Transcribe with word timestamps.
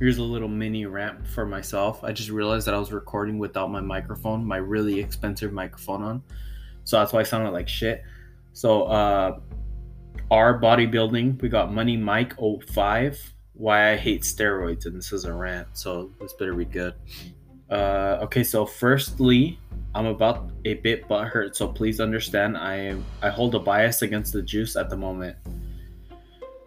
Here's 0.00 0.18
a 0.18 0.22
little 0.22 0.48
mini 0.48 0.86
rant 0.86 1.28
for 1.28 1.46
myself. 1.46 2.02
I 2.02 2.10
just 2.10 2.30
realized 2.30 2.66
that 2.66 2.74
I 2.74 2.78
was 2.78 2.90
recording 2.90 3.38
without 3.38 3.70
my 3.70 3.80
microphone, 3.80 4.44
my 4.44 4.56
really 4.56 4.98
expensive 4.98 5.52
microphone 5.52 6.02
on. 6.02 6.22
So 6.84 6.98
that's 6.98 7.12
why 7.12 7.20
I 7.20 7.22
sounded 7.22 7.50
like 7.50 7.68
shit. 7.68 8.02
So 8.54 8.84
uh 8.84 9.38
our 10.30 10.60
bodybuilding, 10.60 11.42
we 11.42 11.48
got 11.48 11.72
Money 11.72 11.96
Mike 11.96 12.34
05. 12.38 13.34
Why 13.54 13.92
I 13.92 13.96
hate 13.96 14.22
steroids, 14.22 14.86
and 14.86 14.96
this 14.96 15.12
is 15.12 15.24
a 15.24 15.34
rant, 15.34 15.68
so 15.74 16.10
this 16.20 16.32
better 16.32 16.54
be 16.54 16.64
good. 16.64 16.94
Uh, 17.68 18.18
okay, 18.22 18.42
so 18.42 18.64
firstly, 18.64 19.58
I'm 19.94 20.06
about 20.06 20.50
a 20.64 20.74
bit 20.74 21.06
butthurt, 21.08 21.56
so 21.56 21.68
please 21.68 22.00
understand 22.00 22.56
I 22.56 22.96
I 23.22 23.28
hold 23.28 23.54
a 23.54 23.58
bias 23.58 24.02
against 24.02 24.32
the 24.32 24.42
juice 24.42 24.76
at 24.76 24.88
the 24.88 24.96
moment. 24.96 25.36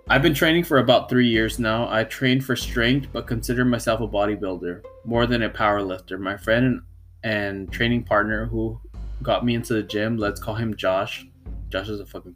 I've 0.10 0.22
been 0.22 0.34
training 0.34 0.66
for 0.66 0.80
about 0.80 1.10
three 1.10 1.30
years 1.30 1.60
now. 1.60 1.88
I 1.90 2.04
train 2.04 2.42
for 2.42 2.58
strength, 2.58 3.08
but 3.14 3.26
consider 3.26 3.64
myself 3.64 4.02
a 4.02 4.08
bodybuilder 4.08 4.84
more 5.06 5.26
than 5.26 5.44
a 5.44 5.50
power 5.50 5.82
lifter. 5.82 6.18
My 6.18 6.36
friend 6.36 6.66
and, 6.66 6.82
and 7.24 7.72
training 7.72 8.04
partner 8.04 8.46
who 8.46 8.80
got 9.22 9.46
me 9.46 9.56
into 9.56 9.74
the 9.74 9.84
gym, 9.84 10.18
let's 10.18 10.42
call 10.42 10.56
him 10.56 10.76
Josh. 10.76 11.26
Josh 11.70 11.88
is 11.88 12.02
a 12.02 12.06
fucking. 12.06 12.36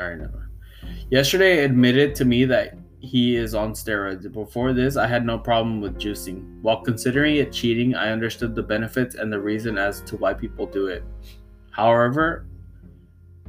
Alright, 0.00 0.18
never. 0.18 0.48
Yesterday, 1.10 1.64
admitted 1.64 2.14
to 2.14 2.24
me 2.24 2.44
that 2.44 2.78
he 3.00 3.34
is 3.34 3.52
on 3.52 3.72
steroids. 3.72 4.32
Before 4.32 4.72
this, 4.72 4.96
I 4.96 5.08
had 5.08 5.26
no 5.26 5.38
problem 5.38 5.80
with 5.80 5.98
juicing. 5.98 6.62
While 6.62 6.82
considering 6.82 7.36
it 7.36 7.52
cheating, 7.52 7.96
I 7.96 8.12
understood 8.12 8.54
the 8.54 8.62
benefits 8.62 9.16
and 9.16 9.32
the 9.32 9.40
reason 9.40 9.76
as 9.76 10.02
to 10.02 10.16
why 10.16 10.34
people 10.34 10.66
do 10.66 10.86
it. 10.86 11.02
However, 11.72 12.46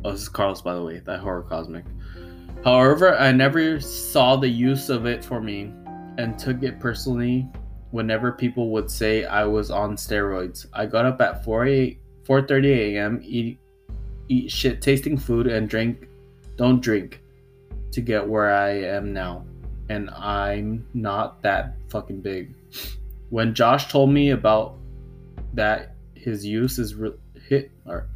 oh, 0.03 0.11
this 0.11 0.22
is 0.22 0.29
Carlos, 0.29 0.63
by 0.63 0.73
the 0.73 0.83
way, 0.83 0.99
that 1.05 1.19
horror 1.19 1.44
cosmic. 1.44 1.85
However, 2.63 3.16
I 3.16 3.31
never 3.31 3.80
saw 3.80 4.36
the 4.36 4.50
use 4.50 4.89
of 4.89 5.05
it 5.05 5.23
for 5.23 5.41
me 5.41 5.72
and 6.17 6.38
took 6.38 6.63
it 6.63 6.80
personally 6.80 7.47
whenever 7.91 8.31
people 8.31 8.69
would 8.72 8.89
say 8.91 9.25
I 9.25 9.45
was 9.45 9.72
on 9.72 9.95
steroids. 9.95 10.66
I 10.73 10.85
got 10.85 11.05
up 11.05 11.22
at 11.22 11.44
4 11.44 11.66
4:30 11.66 12.95
a.m. 12.95 13.22
eat 13.23 13.59
eat 14.28 14.52
shit 14.52 14.81
tasting 14.81 15.17
food 15.17 15.47
and 15.47 15.69
drink 15.69 16.09
don't 16.58 16.81
drink 16.81 17.22
to 17.91 18.02
get 18.02 18.28
where 18.28 18.53
I 18.53 18.72
am 18.72 19.13
now. 19.13 19.45
And 19.89 20.09
I'm 20.09 20.85
not 20.94 21.41
that 21.44 21.75
fucking 21.88 22.22
big. 22.22 22.53
When 23.30 23.53
Josh 23.53 23.89
told 23.89 24.09
me 24.09 24.31
about 24.31 24.78
that 25.53 25.95
his 26.16 26.45
use 26.45 26.78
is 26.78 26.95
re- 26.95 27.13
hit 27.47 27.72
or 27.85 28.09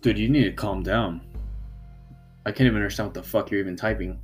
dude, 0.00 0.18
you 0.18 0.28
need 0.30 0.44
to 0.44 0.52
calm 0.52 0.82
down. 0.82 1.20
I 2.44 2.50
can't 2.52 2.66
even 2.66 2.76
understand 2.76 3.08
what 3.08 3.14
the 3.14 3.22
fuck 3.22 3.50
you're 3.50 3.60
even 3.60 3.76
typing. 3.76 4.20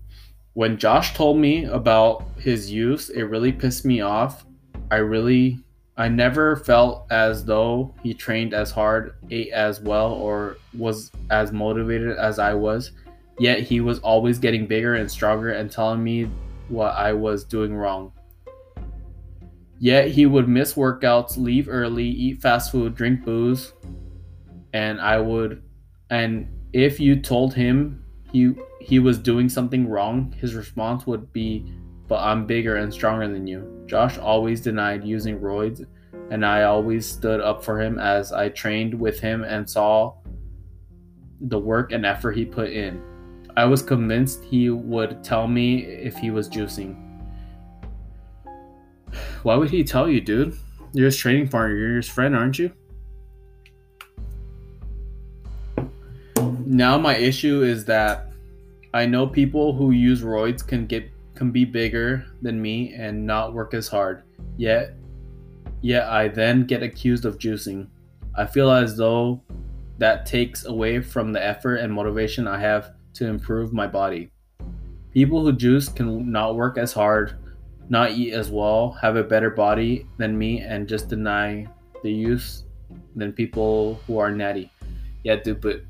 When 0.54 0.76
Josh 0.76 1.14
told 1.14 1.38
me 1.38 1.66
about 1.66 2.24
his 2.38 2.70
use, 2.70 3.10
it 3.10 3.22
really 3.22 3.52
pissed 3.52 3.84
me 3.84 4.00
off. 4.00 4.44
I 4.90 4.96
really, 4.96 5.60
I 5.96 6.08
never 6.08 6.56
felt 6.56 7.06
as 7.10 7.44
though 7.44 7.94
he 8.02 8.12
trained 8.14 8.54
as 8.54 8.70
hard, 8.70 9.14
ate 9.30 9.52
as 9.52 9.80
well, 9.80 10.12
or 10.12 10.56
was 10.76 11.12
as 11.30 11.52
motivated 11.52 12.16
as 12.16 12.38
I 12.38 12.54
was. 12.54 12.90
Yet 13.38 13.60
he 13.60 13.80
was 13.80 14.00
always 14.00 14.40
getting 14.40 14.66
bigger 14.66 14.94
and 14.94 15.08
stronger 15.08 15.52
and 15.52 15.70
telling 15.70 16.02
me 16.02 16.28
what 16.68 16.94
I 16.96 17.12
was 17.12 17.44
doing 17.44 17.74
wrong. 17.74 18.12
Yet 19.78 20.08
he 20.08 20.26
would 20.26 20.48
miss 20.48 20.74
workouts, 20.74 21.36
leave 21.36 21.68
early, 21.68 22.08
eat 22.08 22.40
fast 22.40 22.72
food, 22.72 22.96
drink 22.96 23.24
booze, 23.24 23.72
and 24.72 25.00
I 25.00 25.20
would 25.20 25.62
and 26.10 26.48
if 26.72 26.98
you 27.00 27.20
told 27.20 27.54
him 27.54 28.04
he 28.32 28.54
he 28.80 28.98
was 28.98 29.18
doing 29.18 29.48
something 29.48 29.88
wrong, 29.88 30.32
his 30.38 30.54
response 30.54 31.06
would 31.06 31.32
be, 31.32 31.64
"But 32.06 32.20
I'm 32.20 32.46
bigger 32.46 32.76
and 32.76 32.92
stronger 32.92 33.28
than 33.28 33.46
you." 33.46 33.84
Josh 33.86 34.18
always 34.18 34.60
denied 34.60 35.04
using 35.04 35.40
roids, 35.40 35.84
and 36.30 36.44
I 36.44 36.64
always 36.64 37.06
stood 37.06 37.40
up 37.40 37.64
for 37.64 37.80
him 37.80 37.98
as 37.98 38.32
I 38.32 38.48
trained 38.50 38.94
with 38.94 39.20
him 39.20 39.44
and 39.44 39.68
saw 39.68 40.14
the 41.40 41.58
work 41.58 41.92
and 41.92 42.04
effort 42.04 42.32
he 42.32 42.44
put 42.44 42.70
in. 42.70 43.00
I 43.56 43.64
was 43.64 43.82
convinced 43.82 44.44
he 44.44 44.70
would 44.70 45.24
tell 45.24 45.48
me 45.48 45.84
if 45.84 46.16
he 46.16 46.30
was 46.30 46.48
juicing. 46.48 46.96
Why 49.42 49.56
would 49.56 49.70
he 49.70 49.84
tell 49.84 50.08
you, 50.08 50.20
dude? 50.20 50.54
You're 50.92 51.06
his 51.06 51.16
training 51.16 51.48
partner, 51.48 51.76
you're 51.76 51.96
his 51.96 52.08
friend, 52.08 52.36
aren't 52.36 52.58
you? 52.58 52.72
Now 56.68 56.98
my 56.98 57.16
issue 57.16 57.62
is 57.62 57.86
that 57.86 58.26
I 58.92 59.06
know 59.06 59.26
people 59.26 59.72
who 59.72 59.90
use 59.90 60.20
roids 60.20 60.66
can 60.66 60.86
get 60.86 61.10
can 61.34 61.50
be 61.50 61.64
bigger 61.64 62.26
than 62.42 62.60
me 62.60 62.92
and 62.94 63.24
not 63.24 63.54
work 63.54 63.72
as 63.72 63.88
hard. 63.88 64.22
Yet 64.58 64.94
yet 65.80 66.08
I 66.08 66.28
then 66.28 66.64
get 66.64 66.82
accused 66.82 67.24
of 67.24 67.38
juicing. 67.38 67.88
I 68.36 68.44
feel 68.44 68.70
as 68.70 68.98
though 68.98 69.40
that 69.96 70.26
takes 70.26 70.66
away 70.66 71.00
from 71.00 71.32
the 71.32 71.42
effort 71.42 71.76
and 71.76 71.92
motivation 71.92 72.46
I 72.46 72.60
have 72.60 72.92
to 73.14 73.26
improve 73.26 73.72
my 73.72 73.86
body. 73.86 74.30
People 75.12 75.42
who 75.42 75.52
juice 75.52 75.88
can 75.88 76.30
not 76.30 76.54
work 76.54 76.76
as 76.76 76.92
hard, 76.92 77.38
not 77.88 78.10
eat 78.10 78.34
as 78.34 78.50
well, 78.50 78.92
have 79.00 79.16
a 79.16 79.24
better 79.24 79.50
body 79.50 80.06
than 80.18 80.36
me, 80.36 80.60
and 80.60 80.86
just 80.86 81.08
deny 81.08 81.66
the 82.02 82.12
use 82.12 82.64
than 83.16 83.32
people 83.32 84.00
who 84.06 84.18
are 84.18 84.30
natty. 84.30 84.70
Yeah, 85.24 85.36
dude, 85.36 85.62
but 85.62 85.80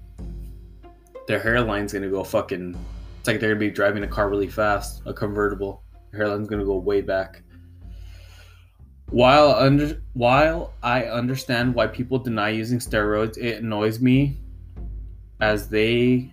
their 1.28 1.38
hairline's 1.38 1.92
gonna 1.92 2.08
go 2.08 2.24
fucking. 2.24 2.74
It's 3.18 3.28
like 3.28 3.38
they're 3.38 3.50
gonna 3.50 3.60
be 3.60 3.70
driving 3.70 4.02
a 4.02 4.08
car 4.08 4.30
really 4.30 4.48
fast, 4.48 5.02
a 5.04 5.12
convertible. 5.12 5.84
Their 6.10 6.22
hairline's 6.22 6.48
gonna 6.48 6.64
go 6.64 6.78
way 6.78 7.02
back. 7.02 7.42
While 9.10 9.50
under 9.50 10.02
while 10.14 10.72
I 10.82 11.04
understand 11.04 11.74
why 11.74 11.86
people 11.86 12.18
deny 12.18 12.48
using 12.48 12.78
steroids, 12.78 13.36
it 13.36 13.62
annoys 13.62 14.00
me 14.00 14.38
as 15.40 15.68
they 15.68 16.32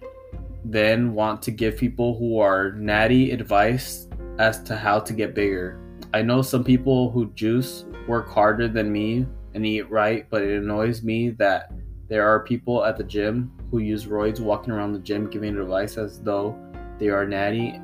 then 0.63 1.13
want 1.13 1.41
to 1.44 1.51
give 1.51 1.77
people 1.77 2.17
who 2.17 2.39
are 2.39 2.72
natty 2.72 3.31
advice 3.31 4.07
as 4.39 4.63
to 4.63 4.77
how 4.77 5.00
to 5.01 5.13
get 5.13 5.35
bigger. 5.35 5.77
I 6.13 6.22
know 6.22 6.41
some 6.41 6.63
people 6.63 7.12
who 7.12 7.31
juice 7.31 7.83
work 8.07 8.29
harder 8.29 8.69
than 8.69 8.94
me 8.94 9.27
and 9.53 9.66
eat 9.66 9.89
right, 9.91 10.25
but 10.29 10.41
it 10.41 10.57
annoys 10.57 11.03
me 11.03 11.31
that 11.31 11.72
there 12.07 12.25
are 12.25 12.39
people 12.45 12.85
at 12.85 12.97
the 12.97 13.03
gym 13.03 13.51
who 13.71 13.79
use 13.79 14.05
roids 14.05 14.39
walking 14.39 14.71
around 14.73 14.93
the 14.93 14.99
gym 14.99 15.29
giving 15.29 15.57
advice 15.57 15.97
as 15.97 16.19
though 16.21 16.57
they 16.97 17.09
are 17.09 17.25
natty 17.25 17.79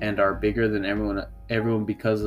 and 0.00 0.20
are 0.20 0.34
bigger 0.34 0.68
than 0.68 0.84
everyone 0.84 1.24
everyone 1.50 1.84
because 1.84 2.24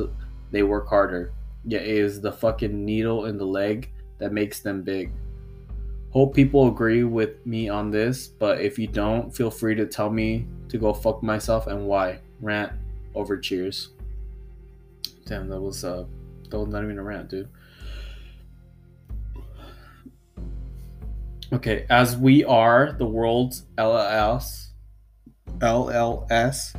they 0.50 0.62
work 0.62 0.88
harder. 0.88 1.32
Yet 1.64 1.82
it 1.82 1.88
is 1.88 2.20
the 2.20 2.32
fucking 2.32 2.84
needle 2.84 3.26
in 3.26 3.36
the 3.36 3.44
leg 3.44 3.90
that 4.18 4.32
makes 4.32 4.60
them 4.60 4.82
big. 4.82 5.12
Hope 6.10 6.34
people 6.34 6.68
agree 6.68 7.04
with 7.04 7.44
me 7.44 7.68
on 7.68 7.90
this, 7.90 8.28
but 8.28 8.60
if 8.60 8.78
you 8.78 8.86
don't, 8.86 9.34
feel 9.34 9.50
free 9.50 9.74
to 9.74 9.86
tell 9.86 10.08
me 10.08 10.46
to 10.68 10.78
go 10.78 10.94
fuck 10.94 11.22
myself 11.22 11.66
and 11.66 11.86
why. 11.86 12.20
Rant 12.40 12.72
over 13.14 13.36
cheers. 13.36 13.90
Damn, 15.26 15.48
that 15.48 15.60
was 15.60 15.84
uh 15.84 16.04
that 16.48 16.58
was 16.58 16.68
not 16.68 16.82
even 16.82 16.98
a 16.98 17.02
rant, 17.02 17.28
dude. 17.28 17.48
Okay, 21.50 21.86
as 21.88 22.14
we 22.14 22.44
are 22.44 22.92
the 22.98 23.06
world's 23.06 23.62
LLS, 23.78 24.66
LLS. 25.60 26.74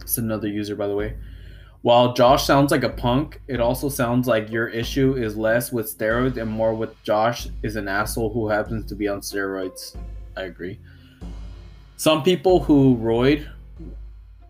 It's 0.00 0.18
another 0.18 0.46
user, 0.46 0.76
by 0.76 0.86
the 0.86 0.94
way. 0.94 1.16
While 1.82 2.12
Josh 2.12 2.44
sounds 2.44 2.70
like 2.70 2.84
a 2.84 2.88
punk, 2.88 3.40
it 3.48 3.60
also 3.60 3.88
sounds 3.88 4.28
like 4.28 4.50
your 4.50 4.68
issue 4.68 5.16
is 5.16 5.36
less 5.36 5.72
with 5.72 5.98
steroids 5.98 6.36
and 6.36 6.48
more 6.48 6.74
with 6.74 7.02
Josh 7.02 7.48
is 7.64 7.74
an 7.74 7.88
asshole 7.88 8.32
who 8.32 8.48
happens 8.48 8.86
to 8.86 8.94
be 8.94 9.08
on 9.08 9.20
steroids. 9.20 9.96
I 10.36 10.42
agree. 10.42 10.78
Some 11.96 12.22
people 12.22 12.60
who 12.60 12.96
roid 12.98 13.48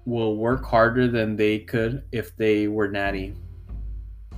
will 0.05 0.37
work 0.37 0.65
harder 0.65 1.09
than 1.09 1.37
they 1.37 1.61
could 1.61 2.03
if 2.13 2.37
they 2.37 2.69
were 2.69 2.89
natty. 2.89 3.35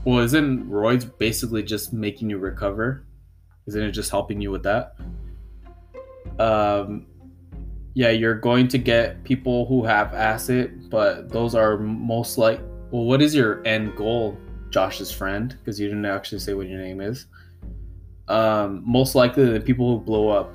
Well, 0.04 0.20
isn't 0.20 0.70
roids 0.70 1.10
basically 1.18 1.64
just 1.64 1.92
making 1.92 2.30
you 2.30 2.38
recover? 2.38 3.02
Isn't 3.66 3.82
it 3.82 3.92
just 3.92 4.10
helping 4.10 4.40
you 4.40 4.50
with 4.50 4.62
that? 4.64 4.96
Um, 6.38 7.06
yeah, 7.94 8.10
you're 8.10 8.34
going 8.38 8.68
to 8.68 8.78
get 8.78 9.22
people 9.24 9.66
who 9.66 9.84
have 9.84 10.14
acid, 10.14 10.90
but 10.90 11.28
those 11.28 11.54
are 11.54 11.76
most 11.76 12.38
like. 12.38 12.60
Well, 12.90 13.04
what 13.04 13.22
is 13.22 13.34
your 13.34 13.64
end 13.66 13.96
goal, 13.96 14.36
Josh's 14.70 15.12
friend? 15.12 15.56
Because 15.58 15.78
you 15.78 15.88
didn't 15.88 16.06
actually 16.06 16.38
say 16.38 16.54
what 16.54 16.68
your 16.68 16.80
name 16.80 17.00
is. 17.00 17.26
Um, 18.28 18.82
most 18.86 19.14
likely 19.14 19.44
the 19.50 19.60
people 19.60 19.98
who 19.98 20.04
blow 20.04 20.28
up 20.28 20.54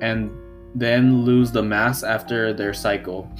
and 0.00 0.30
then 0.74 1.22
lose 1.24 1.52
the 1.52 1.62
mass 1.62 2.02
after 2.02 2.52
their 2.52 2.74
cycle. 2.74 3.30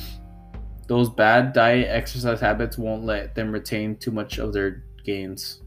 Those 0.86 1.08
bad 1.08 1.54
diet 1.54 1.88
exercise 1.90 2.40
habits 2.40 2.76
won't 2.76 3.04
let 3.04 3.34
them 3.34 3.50
retain 3.50 3.96
too 3.96 4.10
much 4.10 4.38
of 4.38 4.52
their 4.52 4.84
gains. 5.02 5.62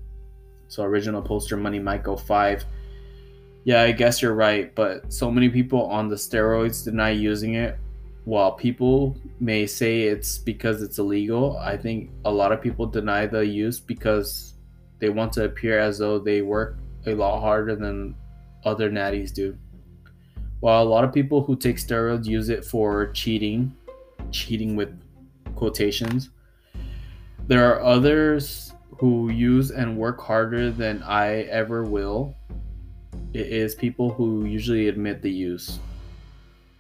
So 0.68 0.84
original 0.84 1.22
poster 1.22 1.58
money 1.58 1.80
might 1.80 2.04
go 2.04 2.16
five 2.16 2.66
yeah, 3.68 3.82
I 3.82 3.92
guess 3.92 4.22
you're 4.22 4.34
right, 4.34 4.74
but 4.76 5.12
so 5.12 5.30
many 5.30 5.50
people 5.50 5.88
on 5.88 6.08
the 6.08 6.16
steroids 6.16 6.86
deny 6.86 7.10
using 7.10 7.56
it 7.56 7.78
while 8.24 8.54
people 8.54 9.18
may 9.42 9.68
say 9.68 10.04
it's 10.04 10.38
because 10.38 10.82
it's 10.82 11.00
illegal, 11.00 11.58
I 11.58 11.76
think 11.76 12.10
a 12.24 12.32
lot 12.32 12.54
of 12.54 12.62
people 12.62 12.86
deny 12.86 13.26
the 13.26 13.46
use 13.46 13.78
because 13.78 14.54
they 15.00 15.10
want 15.10 15.34
to 15.34 15.44
appear 15.44 15.80
as 15.80 15.98
though 15.98 16.18
they 16.18 16.42
work 16.42 16.78
a 17.08 17.14
lot 17.14 17.42
harder 17.42 17.76
than 17.76 18.16
other 18.64 18.90
natties 18.90 19.34
do. 19.34 19.58
While 20.62 20.82
a 20.82 20.88
lot 20.88 21.04
of 21.04 21.14
people 21.14 21.44
who 21.44 21.58
take 21.58 21.76
steroids 21.76 22.26
use 22.26 22.48
it 22.48 22.64
for 22.64 23.08
cheating, 23.08 23.76
cheating 24.32 24.78
with 24.78 24.98
quotations, 25.56 26.30
there 27.48 27.70
are 27.70 27.82
others 27.82 28.72
who 28.98 29.30
use 29.30 29.72
and 29.72 29.98
work 29.98 30.22
harder 30.22 30.72
than 30.72 31.04
I 31.04 31.42
ever 31.52 31.84
will. 31.84 32.34
It 33.34 33.48
is 33.48 33.76
people 33.76 34.12
who 34.12 34.46
usually 34.46 34.88
admit 34.88 35.22
the 35.22 35.32
use. 35.32 35.80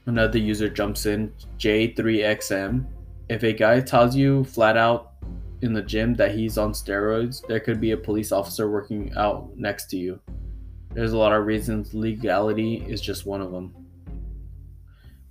Another 0.05 0.39
user 0.39 0.69
jumps 0.69 1.05
in, 1.05 1.33
J3XM. 1.59 2.85
If 3.29 3.43
a 3.43 3.51
guy 3.51 3.81
tells 3.81 4.15
you 4.15 4.45
flat 4.45 4.77
out 4.77 5.13
in 5.61 5.73
the 5.73 5.81
gym 5.81 6.13
that 6.15 6.31
he's 6.31 6.57
on 6.57 6.71
steroids, 6.71 7.45
there 7.47 7.59
could 7.59 7.81
be 7.81 7.91
a 7.91 7.97
police 7.97 8.31
officer 8.31 8.69
working 8.69 9.11
out 9.17 9.51
next 9.57 9.87
to 9.87 9.97
you. 9.97 10.19
There's 10.93 11.13
a 11.13 11.17
lot 11.17 11.33
of 11.33 11.45
reasons. 11.45 11.93
Legality 11.93 12.85
is 12.87 13.01
just 13.01 13.25
one 13.25 13.41
of 13.41 13.51
them. 13.51 13.75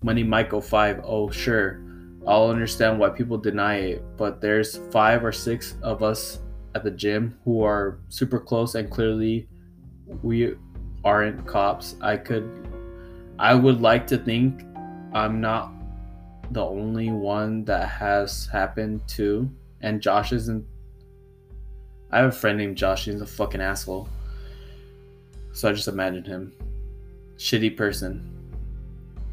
Money 0.03 0.23
Michael 0.23 0.61
5. 0.61 1.01
Oh, 1.05 1.31
sure. 1.31 1.83
I'll 2.27 2.51
understand 2.51 2.99
why 2.99 3.09
people 3.11 3.39
deny 3.39 3.77
it, 3.77 4.05
but 4.17 4.41
there's 4.41 4.79
five 4.91 5.25
or 5.25 5.33
six 5.33 5.77
of 5.83 6.03
us 6.03 6.41
at 6.75 6.85
the 6.85 6.91
gym 6.91 7.39
who 7.45 7.63
are 7.63 7.99
super 8.09 8.39
close 8.39 8.75
and 8.75 8.91
clearly 8.91 9.49
we 10.23 10.55
aren't 11.07 11.47
cops. 11.47 11.95
I 12.03 12.17
could 12.17 12.51
I 13.39 13.55
would 13.55 13.81
like 13.81 14.09
to 14.09 14.19
think 14.19 14.65
I'm 15.15 15.41
not 15.41 15.73
the 16.51 16.65
only 16.65 17.11
one 17.11 17.65
that 17.65 17.89
has 17.89 18.47
happened 18.53 19.07
to 19.09 19.49
and 19.81 20.03
Josh 20.03 20.33
isn't 20.33 20.67
I 22.11 22.19
have 22.19 22.29
a 22.29 22.33
friend 22.33 22.59
named 22.59 22.77
Josh, 22.77 23.05
he's 23.05 23.21
a 23.21 23.27
fucking 23.27 23.61
asshole. 23.61 24.09
So 25.53 25.69
I 25.69 25.73
just 25.73 25.89
imagine 25.89 26.25
him. 26.25 26.53
Shitty 27.37 27.77
person. 27.77 28.33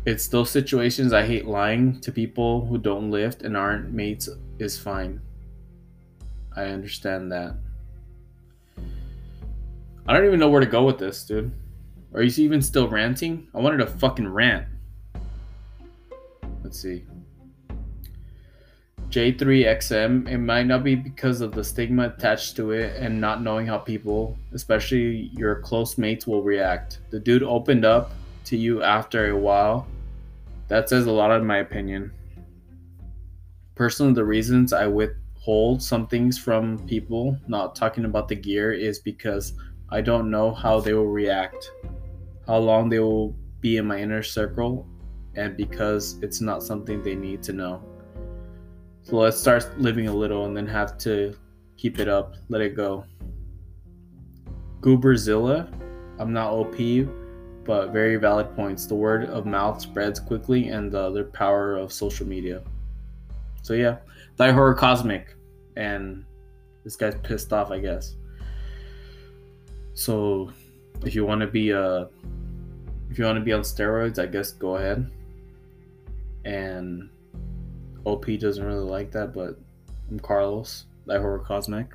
It's 0.05 0.27
those 0.27 0.51
situations 0.51 1.11
I 1.11 1.25
hate 1.25 1.45
lying 1.45 1.99
to 2.01 2.11
people 2.11 2.65
who 2.65 2.77
don't 2.77 3.09
lift 3.09 3.41
and 3.41 3.57
aren't 3.57 3.93
mates 3.93 4.29
is 4.59 4.77
fine. 4.77 5.21
I 6.55 6.65
understand 6.65 7.31
that. 7.31 7.55
I 10.05 10.13
don't 10.13 10.25
even 10.25 10.39
know 10.39 10.49
where 10.49 10.59
to 10.59 10.67
go 10.67 10.83
with 10.83 10.99
this, 10.99 11.23
dude. 11.23 11.51
Are 12.13 12.21
you 12.21 12.43
even 12.43 12.61
still 12.61 12.87
ranting? 12.87 13.47
I 13.55 13.59
wanted 13.59 13.77
to 13.77 13.87
fucking 13.87 14.27
rant. 14.27 14.67
Let's 16.63 16.79
see. 16.79 17.05
J3XM, 19.09 20.29
it 20.29 20.37
might 20.37 20.65
not 20.65 20.83
be 20.83 20.95
because 20.95 21.41
of 21.41 21.51
the 21.51 21.63
stigma 21.63 22.07
attached 22.07 22.55
to 22.55 22.71
it 22.71 22.95
and 22.97 23.19
not 23.19 23.41
knowing 23.43 23.67
how 23.67 23.77
people, 23.77 24.37
especially 24.53 25.31
your 25.33 25.55
close 25.61 25.97
mates, 25.97 26.25
will 26.25 26.41
react. 26.41 26.99
The 27.11 27.19
dude 27.19 27.43
opened 27.43 27.85
up 27.85 28.11
to 28.45 28.57
you 28.57 28.83
after 28.83 29.29
a 29.29 29.37
while 29.37 29.87
that 30.67 30.89
says 30.89 31.05
a 31.05 31.11
lot 31.11 31.31
in 31.31 31.45
my 31.45 31.57
opinion. 31.57 32.11
Personally, 33.75 34.13
the 34.13 34.25
reasons 34.25 34.71
I 34.71 34.87
withhold 34.87 35.81
some 35.81 36.07
things 36.07 36.37
from 36.37 36.79
people, 36.87 37.37
not 37.47 37.75
talking 37.75 38.05
about 38.05 38.27
the 38.27 38.35
gear, 38.35 38.71
is 38.71 38.99
because 38.99 39.53
I 39.89 40.01
don't 40.01 40.31
know 40.31 40.51
how 40.51 40.79
they 40.79 40.93
will 40.93 41.07
react, 41.07 41.71
how 42.47 42.57
long 42.57 42.89
they 42.89 42.99
will 42.99 43.35
be 43.61 43.77
in 43.77 43.85
my 43.85 43.99
inner 43.99 44.23
circle, 44.23 44.87
and 45.35 45.55
because 45.55 46.19
it's 46.21 46.41
not 46.41 46.63
something 46.63 47.01
they 47.01 47.15
need 47.15 47.41
to 47.43 47.53
know. 47.53 47.83
So 49.03 49.17
let's 49.17 49.37
start 49.37 49.79
living 49.79 50.07
a 50.07 50.13
little 50.13 50.45
and 50.45 50.55
then 50.55 50.67
have 50.67 50.97
to 50.99 51.35
keep 51.77 51.99
it 51.99 52.07
up, 52.07 52.35
let 52.49 52.61
it 52.61 52.75
go. 52.75 53.05
Gooberzilla, 54.81 55.71
I'm 56.19 56.33
not 56.33 56.51
OP, 56.51 56.75
but 57.63 57.91
very 57.91 58.17
valid 58.17 58.53
points. 58.55 58.85
The 58.85 58.95
word 58.95 59.25
of 59.25 59.45
mouth 59.45 59.81
spreads 59.81 60.19
quickly, 60.19 60.69
and 60.69 60.91
the 60.91 60.99
other 60.99 61.23
power 61.23 61.77
of 61.77 61.91
social 61.91 62.27
media. 62.27 62.61
So 63.61 63.73
yeah, 63.73 63.97
Die 64.35 64.51
Horror 64.51 64.75
Cosmic, 64.75 65.35
and 65.77 66.25
this 66.83 66.97
guy's 66.97 67.15
pissed 67.23 67.53
off, 67.53 67.71
I 67.71 67.79
guess. 67.79 68.15
So 69.93 70.51
if 71.05 71.15
you 71.15 71.25
want 71.25 71.41
to 71.41 71.47
be 71.47 71.73
uh 71.73 72.05
if 73.09 73.19
you 73.19 73.25
want 73.25 73.37
to 73.37 73.43
be 73.43 73.53
on 73.53 73.61
steroids, 73.61 74.17
I 74.17 74.25
guess 74.25 74.53
go 74.53 74.77
ahead. 74.77 75.09
And 76.45 77.09
OP 78.05 78.25
doesn't 78.39 78.65
really 78.65 78.83
like 78.83 79.11
that, 79.11 79.33
but 79.33 79.59
I'm 80.09 80.19
Carlos, 80.19 80.85
Die 81.07 81.17
Horror 81.17 81.39
Cosmic. 81.39 81.87